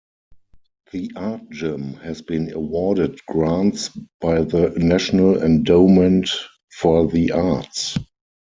[0.91, 3.89] The Art Gym has been awarded grants
[4.19, 6.27] by the National Endowment
[6.73, 7.99] for the Arts.